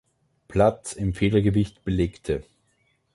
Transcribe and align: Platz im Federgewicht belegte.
Platz 0.47 0.93
im 0.93 1.13
Federgewicht 1.13 1.83
belegte. 1.83 2.43